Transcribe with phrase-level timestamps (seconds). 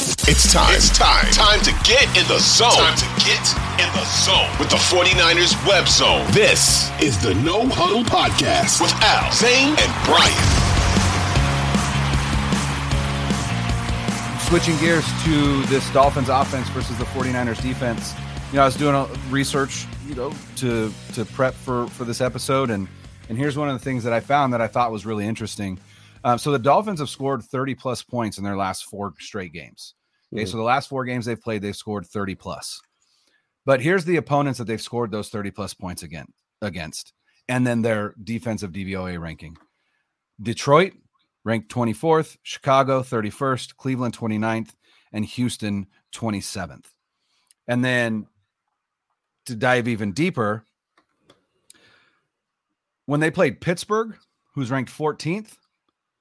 [0.00, 0.74] It's time.
[0.74, 1.26] It's time.
[1.32, 2.70] Time to get in the zone.
[2.70, 3.42] Time to get
[3.76, 6.24] in the zone with the 49ers web zone.
[6.32, 10.32] This is the No Huddle Podcast with Al, Zain, and Brian.
[14.48, 18.14] Switching gears to this Dolphins offense versus the 49ers defense.
[18.52, 22.22] You know, I was doing a research, you know, to to prep for for this
[22.22, 22.88] episode and
[23.28, 25.78] and here's one of the things that I found that I thought was really interesting.
[26.24, 29.94] Um, so the Dolphins have scored 30 plus points in their last four straight games.
[30.32, 30.50] Okay, mm-hmm.
[30.50, 32.80] so the last four games they've played, they've scored 30 plus.
[33.66, 36.26] But here's the opponents that they've scored those 30 plus points again
[36.62, 37.12] against,
[37.48, 39.56] and then their defensive DVOA ranking.
[40.40, 40.92] Detroit
[41.44, 44.70] ranked 24th, Chicago 31st, Cleveland 29th,
[45.12, 46.86] and Houston 27th.
[47.66, 48.26] And then
[49.46, 50.64] to dive even deeper,
[53.06, 54.16] when they played Pittsburgh,
[54.54, 55.56] who's ranked 14th,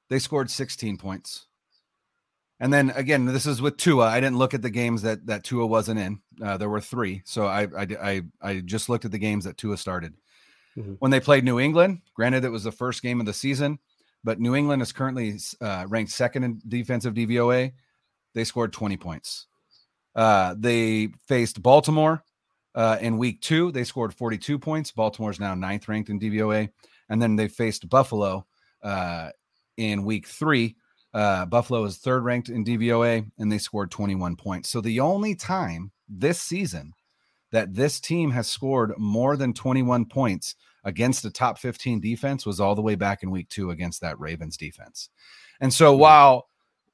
[0.09, 1.47] they scored 16 points.
[2.59, 4.07] And then again, this is with Tua.
[4.07, 6.19] I didn't look at the games that that Tua wasn't in.
[6.43, 9.57] Uh, there were three, so I, I I I just looked at the games that
[9.57, 10.15] Tua started.
[10.77, 10.93] Mm-hmm.
[10.99, 13.79] When they played New England, granted it was the first game of the season,
[14.23, 17.71] but New England is currently uh, ranked second in defensive DVOA.
[18.33, 19.47] They scored 20 points.
[20.15, 22.23] Uh, they faced Baltimore
[22.75, 23.71] uh, in week two.
[23.71, 24.91] They scored 42 points.
[24.91, 26.69] Baltimore is now ninth ranked in DVOA,
[27.09, 28.45] and then they faced Buffalo
[28.83, 29.29] uh,
[29.77, 30.75] in week three
[31.13, 34.69] uh, Buffalo is third ranked in DVOA and they scored 21 points.
[34.69, 36.93] So the only time this season
[37.51, 42.59] that this team has scored more than 21 points against a top 15 defense was
[42.59, 45.09] all the way back in week two against that Ravens defense.
[45.59, 45.99] And so hmm.
[45.99, 46.47] while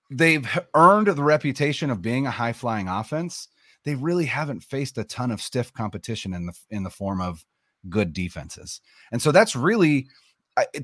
[0.10, 3.48] they've earned the reputation of being a high flying offense,
[3.84, 7.46] they really haven't faced a ton of stiff competition in the in the form of
[7.90, 8.82] good defenses.
[9.12, 10.08] And so that's really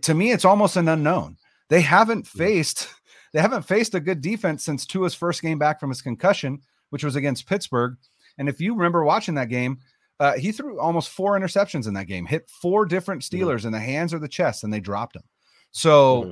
[0.02, 1.38] to me it's almost an unknown.
[1.70, 2.38] They haven't hmm.
[2.38, 2.88] faced
[3.34, 7.04] they haven't faced a good defense since Tua's first game back from his concussion, which
[7.04, 7.98] was against Pittsburgh.
[8.38, 9.80] And if you remember watching that game,
[10.20, 13.68] uh, he threw almost four interceptions in that game, hit four different Steelers mm-hmm.
[13.68, 15.24] in the hands or the chest, and they dropped him.
[15.72, 16.32] So mm-hmm.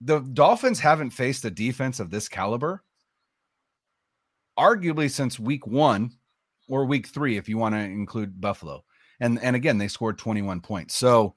[0.00, 2.82] the Dolphins haven't faced a defense of this caliber,
[4.58, 6.12] arguably since week one
[6.68, 8.84] or week three, if you want to include Buffalo.
[9.20, 10.94] And and again, they scored 21 points.
[10.94, 11.34] So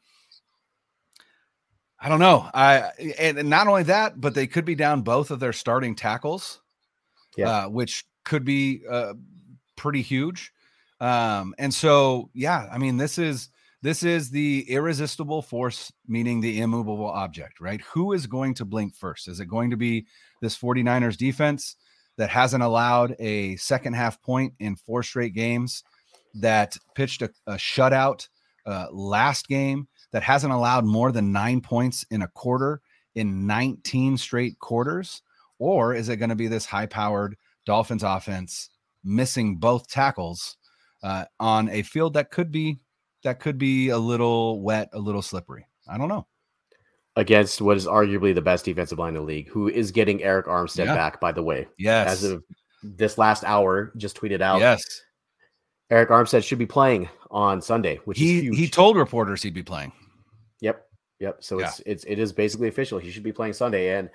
[2.02, 2.50] I don't know.
[2.54, 6.62] I and not only that, but they could be down both of their starting tackles,
[7.36, 9.14] yeah, uh, which could be uh,
[9.76, 10.54] pretty huge.
[11.02, 13.50] Um, and so, yeah, I mean, this is
[13.82, 17.82] this is the irresistible force, meaning the immovable object, right?
[17.94, 19.28] Who is going to blink first?
[19.28, 20.06] Is it going to be
[20.42, 21.76] this 49ers defense
[22.18, 25.84] that hasn't allowed a second half point in four straight games,
[26.36, 28.28] that pitched a, a shutout
[28.66, 29.88] uh, last game?
[30.12, 32.82] that hasn't allowed more than nine points in a quarter
[33.16, 35.22] in 19 straight quarters?
[35.60, 38.70] Or is it going to be this high powered Dolphins offense
[39.04, 40.58] missing both tackles
[41.04, 42.80] uh, on a field that could be
[43.24, 45.66] that could be a little wet, a little slippery?
[45.88, 46.26] I don't know.
[47.16, 50.46] Against what is arguably the best defensive line in the league, who is getting Arik
[50.46, 50.96] Armstead yeah.
[50.96, 51.68] back, by the way.
[51.78, 52.08] Yes.
[52.08, 52.44] As of
[52.82, 54.62] this last hour, just tweeted out.
[54.62, 54.82] Yes.
[55.92, 59.92] Arik Armstead should be playing on Sunday, which he he told reporters he'd be playing.
[60.62, 60.86] Yep.
[61.20, 61.44] Yep.
[61.44, 61.68] So yeah.
[61.68, 62.98] it's it's it is basically official.
[62.98, 63.98] He should be playing Sunday.
[63.98, 64.10] And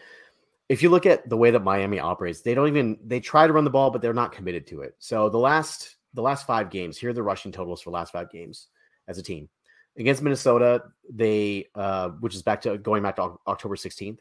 [0.69, 3.53] if you look at the way that Miami operates, they don't even they try to
[3.53, 4.95] run the ball, but they're not committed to it.
[4.99, 8.31] So the last the last five games, here are the rushing totals for last five
[8.31, 8.69] games
[9.09, 9.49] as a team.
[9.97, 10.83] Against Minnesota,
[11.13, 14.19] they uh, which is back to going back to October 16th.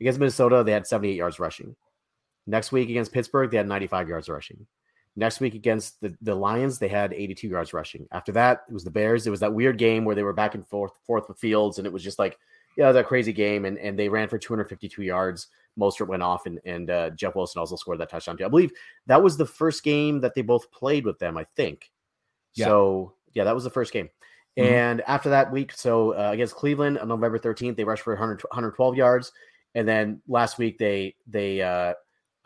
[0.00, 1.74] Against Minnesota, they had 78 yards rushing.
[2.46, 4.66] Next week against Pittsburgh, they had 95 yards rushing.
[5.18, 8.06] Next week against the, the Lions, they had 82 yards rushing.
[8.12, 9.26] After that, it was the Bears.
[9.26, 11.86] It was that weird game where they were back and forth, forth with Fields, and
[11.86, 12.38] it was just like
[12.76, 15.48] yeah, that crazy game, and and they ran for 252 yards.
[15.78, 18.44] Mostert went off, and and uh, Jeff Wilson also scored that touchdown too.
[18.44, 18.72] I believe
[19.06, 21.36] that was the first game that they both played with them.
[21.36, 21.90] I think.
[22.54, 22.66] Yeah.
[22.66, 24.10] So yeah, that was the first game.
[24.58, 24.72] Mm-hmm.
[24.72, 28.42] And after that week, so uh, against Cleveland on November 13th, they rushed for 100,
[28.42, 29.32] 112 yards.
[29.74, 31.92] And then last week they they uh,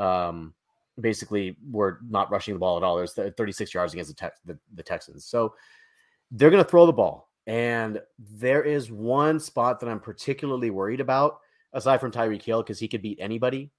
[0.00, 0.54] um,
[1.00, 2.96] basically were not rushing the ball at all.
[2.96, 5.24] There's 36 yards against the, Tex- the, the Texans.
[5.24, 5.54] So
[6.30, 7.28] they're going to throw the ball.
[7.46, 11.40] And there is one spot that I'm particularly worried about,
[11.72, 13.70] aside from Tyreek Hill, because he could beat anybody.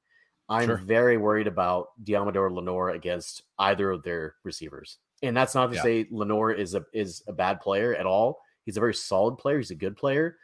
[0.50, 0.77] I'm sure.
[0.77, 4.97] very worried about Deommodo Lenoir against either of their receivers.
[5.23, 5.83] And that's not to yeah.
[5.83, 8.39] say Lenoir is a is a bad player at all.
[8.65, 9.57] He's a very solid player.
[9.57, 10.38] He's a good player,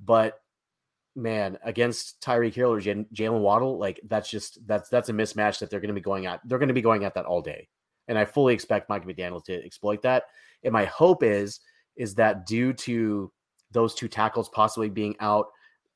[0.00, 0.40] but
[1.14, 5.70] man, against Tyreek Hill or Jaylen Waddle, like that's just that's that's a mismatch that
[5.70, 6.40] they're going to be going at.
[6.44, 7.68] They're going to be going at that all day,
[8.08, 10.24] and I fully expect Mike McDaniel to exploit that.
[10.64, 11.60] And my hope is
[11.96, 13.30] is that due to
[13.70, 15.46] those two tackles possibly being out,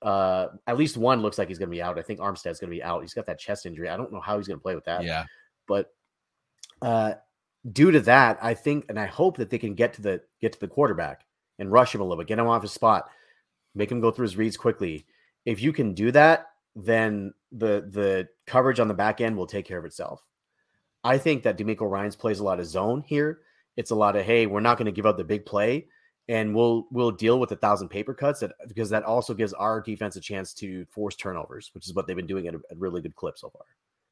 [0.02, 1.98] uh, at least one looks like he's going to be out.
[1.98, 3.02] I think Armstead's going to be out.
[3.02, 3.88] He's got that chest injury.
[3.88, 5.04] I don't know how he's going to play with that.
[5.04, 5.24] Yeah,
[5.66, 5.92] but
[6.82, 7.14] uh,
[7.72, 10.52] due to that, I think and I hope that they can get to the get
[10.52, 11.24] to the quarterback
[11.58, 13.08] and rush him a little bit, get him off his spot
[13.76, 15.06] make him go through his reads quickly.
[15.44, 19.66] If you can do that, then the the coverage on the back end will take
[19.66, 20.22] care of itself.
[21.04, 23.40] I think that DeMeco Ryans plays a lot of zone here.
[23.76, 25.86] It's a lot of hey, we're not going to give up the big play,
[26.28, 29.80] and we'll we'll deal with a thousand paper cuts that because that also gives our
[29.80, 32.76] defense a chance to force turnovers, which is what they've been doing at a, a
[32.76, 33.62] really good clip so far.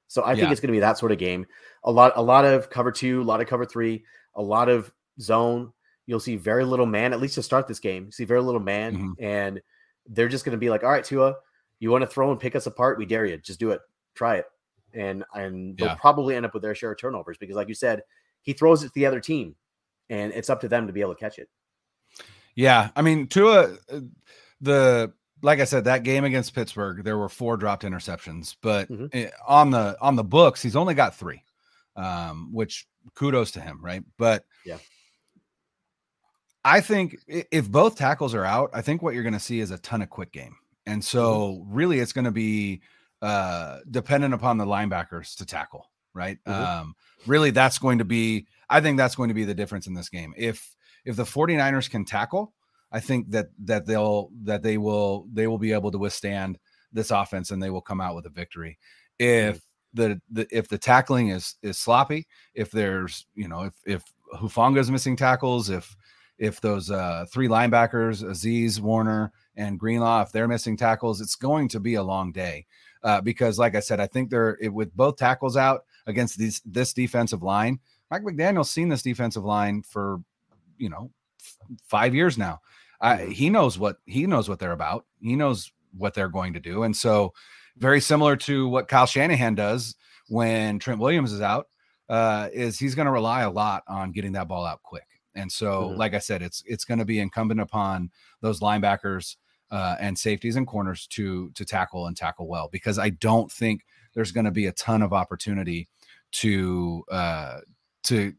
[0.06, 1.46] So I think it's going to be that sort of game.
[1.84, 4.04] A lot a lot of cover two, a lot of cover three,
[4.36, 5.72] a lot of zone,
[6.06, 8.06] You'll see very little man, at least to start this game.
[8.06, 9.12] You see very little man, mm-hmm.
[9.18, 9.60] and
[10.06, 11.36] they're just going to be like, "All right, Tua,
[11.78, 12.98] you want to throw and pick us apart?
[12.98, 13.38] We dare you.
[13.38, 13.80] Just do it.
[14.14, 14.46] Try it."
[14.92, 18.02] And and they'll probably end up with their share of turnovers because, like you said,
[18.42, 19.56] he throws it to the other team,
[20.10, 21.48] and it's up to them to be able to catch it.
[22.54, 24.00] Yeah, I mean, Tua, uh,
[24.60, 25.12] the
[25.42, 29.26] like I said, that game against Pittsburgh, there were four dropped interceptions, but mm-hmm.
[29.46, 31.42] on the on the books, he's only got three,
[31.96, 34.02] um, which kudos to him, right?
[34.16, 34.78] But yeah,
[36.64, 39.70] I think if both tackles are out, I think what you're going to see is
[39.70, 40.56] a ton of quick game.
[40.86, 41.18] And mm-hmm.
[41.18, 42.82] so really it's going to be
[43.22, 46.38] uh dependent upon the linebackers to tackle, right?
[46.46, 46.80] Mm-hmm.
[46.80, 46.94] Um
[47.26, 50.08] really that's going to be I think that's going to be the difference in this
[50.08, 50.34] game.
[50.36, 50.74] If
[51.04, 52.54] if the 49ers can tackle,
[52.90, 56.58] I think that that they'll that they will they will be able to withstand
[56.92, 58.78] this offense and they will come out with a victory.
[59.18, 60.02] If mm-hmm.
[60.02, 64.02] the, the if the tackling is is sloppy, if there's, you know, if if
[64.34, 65.94] Hufanga is missing tackles, if
[66.38, 71.68] if those uh, three linebackers, Azeez, Warner, and Greenlaw, if they're missing tackles, it's going
[71.68, 72.66] to be a long day.
[73.02, 76.62] Uh, because, like I said, I think they're it, with both tackles out against these
[76.64, 77.78] this defensive line.
[78.10, 80.20] Mike McDaniel's seen this defensive line for
[80.78, 82.60] you know f- five years now.
[83.00, 83.30] I, mm-hmm.
[83.30, 85.04] he knows what he knows what they're about.
[85.20, 87.34] He knows what they're going to do, and so
[87.76, 89.96] very similar to what Kyle Shanahan does
[90.28, 91.68] when Trent Williams is out.
[92.08, 95.06] Uh, is he's going to rely a lot on getting that ball out quick.
[95.34, 95.98] And so, mm-hmm.
[95.98, 98.10] like I said, it's it's going to be incumbent upon
[98.40, 99.36] those linebackers
[99.70, 103.84] uh, and safeties and corners to to tackle and tackle well because I don't think
[104.14, 105.88] there's going to be a ton of opportunity
[106.32, 107.58] to uh,
[108.04, 108.34] to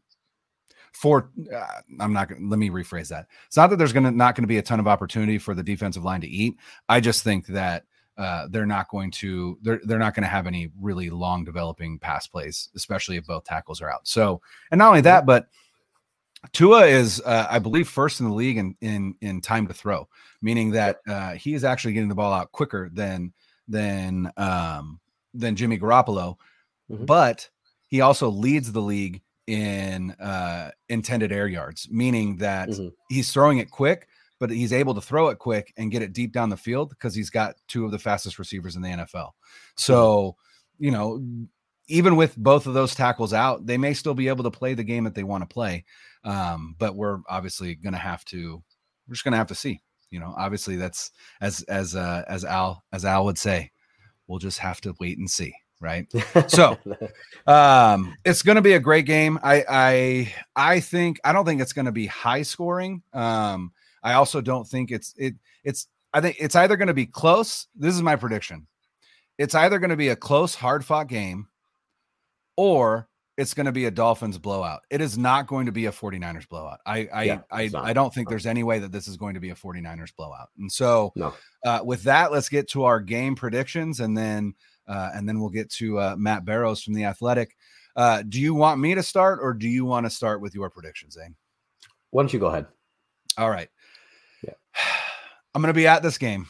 [0.92, 1.66] for uh,
[2.00, 3.26] I'm not going let me rephrase that.
[3.46, 5.54] It's not that there's going to not going to be a ton of opportunity for
[5.54, 6.56] the defensive line to eat.
[6.88, 7.84] I just think that
[8.16, 11.98] uh, they're not going to they're they're not going to have any really long developing
[11.98, 14.08] pass plays, especially if both tackles are out.
[14.08, 15.48] So, and not only that, but
[16.52, 20.08] Tua is, uh, I believe, first in the league in in in time to throw,
[20.42, 23.32] meaning that uh, he is actually getting the ball out quicker than
[23.68, 25.00] than um,
[25.34, 26.36] than Jimmy Garoppolo,
[26.90, 27.04] mm-hmm.
[27.04, 27.48] but
[27.88, 32.88] he also leads the league in uh, intended air yards, meaning that mm-hmm.
[33.08, 34.08] he's throwing it quick,
[34.40, 37.14] but he's able to throw it quick and get it deep down the field because
[37.14, 39.30] he's got two of the fastest receivers in the NFL.
[39.76, 40.36] So,
[40.80, 40.84] mm-hmm.
[40.84, 41.46] you know,
[41.88, 44.84] even with both of those tackles out, they may still be able to play the
[44.84, 45.84] game that they want to play.
[46.24, 48.62] Um, but we're obviously going to have to,
[49.06, 49.80] we're just going to have to see.
[50.10, 53.70] You know, obviously that's as as uh, as Al as Al would say,
[54.26, 56.06] we'll just have to wait and see, right?
[56.46, 56.78] so,
[57.46, 59.38] um, it's going to be a great game.
[59.42, 63.02] I I I think I don't think it's going to be high scoring.
[63.12, 67.06] Um, I also don't think it's it it's I think it's either going to be
[67.06, 67.66] close.
[67.74, 68.68] This is my prediction.
[69.38, 71.48] It's either going to be a close, hard fought game,
[72.56, 74.80] or it's going to be a Dolphins blowout.
[74.90, 76.80] It is not going to be a 49ers blowout.
[76.86, 79.40] I I yeah, I, I, don't think there's any way that this is going to
[79.40, 80.48] be a 49ers blowout.
[80.58, 81.34] And so no.
[81.64, 84.54] uh, with that, let's get to our game predictions and then
[84.88, 87.56] uh, and then we'll get to uh, Matt Barrows from the Athletic.
[87.94, 90.70] Uh, do you want me to start or do you want to start with your
[90.70, 91.34] predictions, Zain?
[92.10, 92.66] Why don't you go ahead?
[93.36, 93.68] All right.
[94.42, 94.54] Yeah.
[95.54, 96.46] I'm going to be at this game.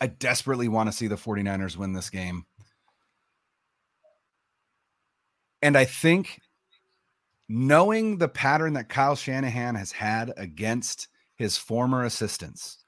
[0.00, 2.44] I desperately want to see the 49ers win this game.
[5.64, 6.42] And I think
[7.48, 12.84] knowing the pattern that Kyle Shanahan has had against his former assistants,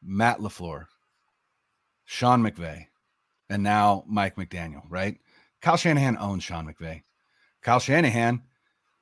[0.00, 0.84] Matt LaFleur,
[2.04, 2.86] Sean McVay,
[3.50, 5.18] and now Mike McDaniel, right?
[5.60, 7.02] Kyle Shanahan owns Sean McVay.
[7.60, 8.40] Kyle Shanahan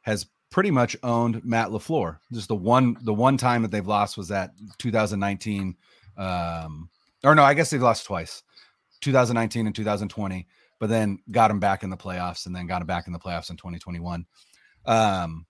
[0.00, 2.20] has pretty much owned Matt LaFleur.
[2.32, 5.76] Just the one the one time that they've lost was that 2019
[6.16, 6.88] um
[7.22, 8.42] or no, I guess they've lost twice.
[9.02, 10.46] 2019 and 2020,
[10.84, 13.18] but then got him back in the playoffs and then got him back in the
[13.18, 14.26] playoffs in 2021.
[14.84, 15.46] Um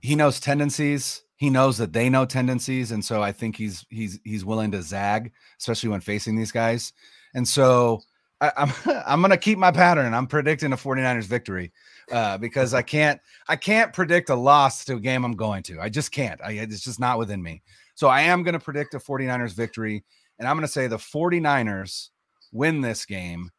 [0.00, 1.22] he knows tendencies.
[1.36, 4.82] He knows that they know tendencies, and so I think he's he's he's willing to
[4.82, 6.92] zag, especially when facing these guys.
[7.32, 8.02] And so
[8.42, 10.12] I, am I'm, I'm gonna keep my pattern.
[10.12, 11.72] I'm predicting a 49ers victory
[12.12, 13.18] uh, because I can't
[13.48, 15.80] I can't predict a loss to a game I'm going to.
[15.80, 16.38] I just can't.
[16.44, 17.62] I, it's just not within me.
[17.94, 20.04] So I am gonna predict a 49ers victory,
[20.38, 22.10] and I'm gonna say the 49ers
[22.54, 23.50] win this game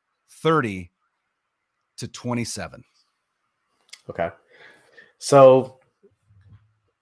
[0.46, 0.92] 30
[1.98, 2.84] to 27.
[4.12, 4.30] Okay.
[5.18, 5.80] So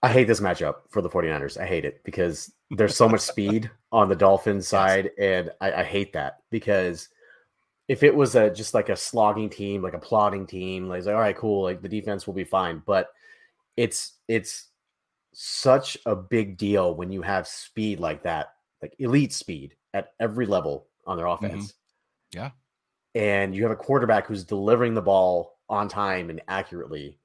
[0.02, 1.60] I hate this matchup for the 49ers.
[1.60, 5.10] I hate it because there's so much speed on the Dolphins side.
[5.18, 7.10] And I, I, hate that because
[7.86, 11.14] if it was a just like a slogging team, like a plodding team, like, like
[11.14, 12.82] all right, cool, like the defense will be fine.
[12.86, 13.08] But
[13.76, 14.68] it's it's
[15.34, 20.46] such a big deal when you have speed like that, like elite speed at every
[20.46, 21.44] level on their mm-hmm.
[21.44, 21.72] offense.
[22.32, 22.38] Mm-hmm.
[22.38, 22.50] Yeah.
[23.14, 27.18] And you have a quarterback who's delivering the ball on time and accurately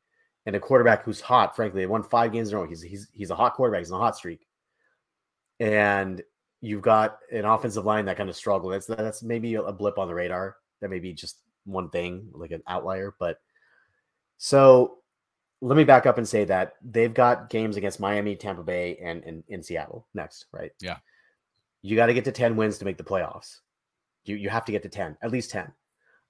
[0.46, 1.56] and a quarterback who's hot.
[1.56, 2.68] Frankly, they won five games in a row.
[2.68, 3.82] He's he's he's a hot quarterback.
[3.82, 4.48] He's on a hot streak,
[5.60, 6.22] and
[6.62, 8.70] you've got an offensive line that kind of struggle.
[8.70, 10.56] That's that's maybe a blip on the radar.
[10.82, 13.14] That may be just one thing, like an outlier.
[13.20, 13.40] But
[14.38, 15.00] so
[15.62, 19.24] let me back up and say that they've got games against Miami, Tampa Bay, and
[19.24, 20.72] and in Seattle next, right?
[20.82, 20.98] Yeah.
[21.82, 23.60] You got to get to 10 wins to make the playoffs.
[24.26, 25.72] You you have to get to 10, at least 10.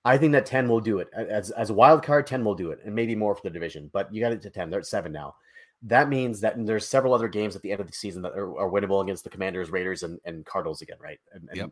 [0.06, 1.10] I think that 10 will do it.
[1.14, 3.90] As, as a wild card, 10 will do it, and maybe more for the division,
[3.92, 4.70] but you got it to 10.
[4.70, 5.36] They're at seven now.
[5.84, 8.58] That means that there's several other games at the end of the season that are,
[8.60, 11.20] are winnable against the Commanders, Raiders, and, and Cardinals again, right?
[11.34, 11.70] And, and yep.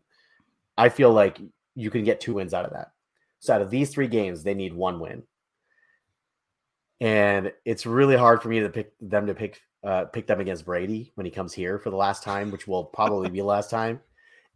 [0.78, 1.40] I feel like
[1.76, 2.92] you can get two wins out of that.
[3.40, 5.24] So out of these three games, they need one win.
[7.00, 10.66] And it's really hard for me to pick them to pick uh, pick them against
[10.66, 13.70] Brady when he comes here for the last time, which will probably be the last
[13.70, 14.02] time.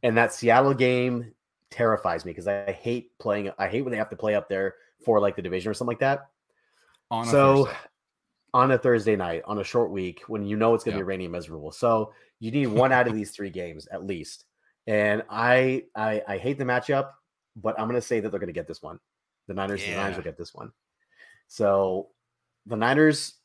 [0.02, 1.34] And that Seattle game
[1.72, 3.50] terrifies me because I hate playing.
[3.58, 5.92] I hate when they have to play up there for like the division or something
[5.92, 6.28] like that.
[7.10, 7.80] On so Thursday.
[8.54, 11.08] on a Thursday night, on a short week, when you know it's going to be
[11.08, 14.46] rainy and miserable, so you need one out of these three games at least.
[14.88, 17.12] And I, I, I hate the matchup,
[17.56, 19.00] but I'm going to say that they're going to get this one.
[19.48, 19.96] The Niners, yeah.
[19.96, 20.72] the Niners will get this one.
[21.48, 22.10] So
[22.66, 23.36] the Niners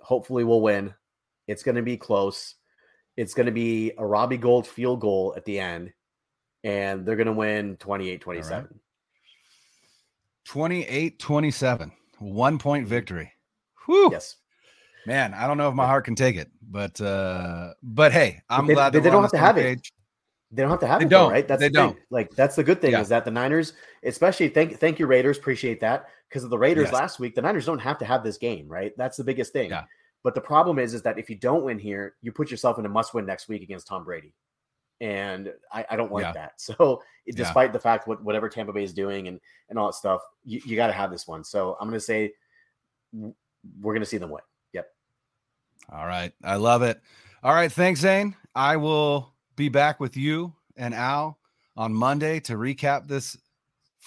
[0.00, 0.94] hopefully will win.
[1.46, 2.54] It's going to be close.
[3.16, 5.92] It's going to be a Robbie Gould field goal at the end
[6.64, 8.80] and they're going to win 28 27.
[10.46, 11.92] 28 27.
[12.18, 13.32] One point victory.
[13.86, 14.10] Whew.
[14.10, 14.36] Yes.
[15.06, 18.66] Man, I don't know if my heart can take it, but uh but hey, I'm
[18.66, 19.78] they, glad they, they don't have to have page.
[19.78, 19.92] it.
[20.50, 21.28] They don't have to have they it, don't.
[21.28, 21.48] Though, right?
[21.48, 21.94] That's they the don't.
[21.94, 22.02] Thing.
[22.10, 23.00] Like that's the good thing yeah.
[23.00, 26.86] is that the Niners, especially thank thank you Raiders, appreciate that because of the Raiders
[26.86, 26.92] yes.
[26.92, 27.34] last week.
[27.34, 28.92] The Niners don't have to have this game, right?
[28.98, 29.70] That's the biggest thing.
[29.70, 29.84] Yeah.
[30.24, 32.84] But the problem is, is that if you don't win here, you put yourself in
[32.84, 34.34] a must win next week against Tom Brady
[35.00, 36.32] and I, I don't like yeah.
[36.32, 36.52] that.
[36.58, 37.02] So,
[37.34, 37.72] despite yeah.
[37.72, 40.76] the fact what whatever Tampa Bay is doing and and all that stuff, you, you
[40.76, 41.44] got to have this one.
[41.44, 42.32] So, I'm going to say
[43.12, 43.32] we're
[43.94, 44.42] going to see them win.
[44.72, 44.88] Yep.
[45.92, 47.00] All right, I love it.
[47.42, 48.34] All right, thanks, Zain.
[48.54, 51.38] I will be back with you and Al
[51.76, 53.36] on Monday to recap this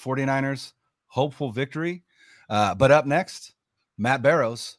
[0.04, 0.74] 49ers
[1.08, 2.04] hopeful victory.
[2.50, 3.54] Uh, but up next,
[3.98, 4.78] Matt Barrows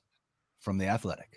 [0.58, 1.31] from the Athletic.